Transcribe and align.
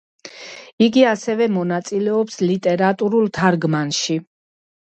იგი 0.85 1.03
ასევე 1.09 1.47
მონაწილეობს 1.57 2.39
ლიტერატურულ 2.47 3.31
თარგმანში. 3.41 4.19